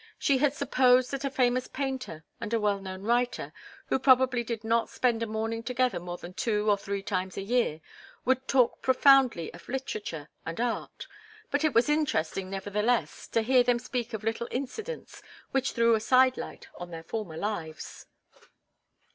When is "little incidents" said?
14.23-15.21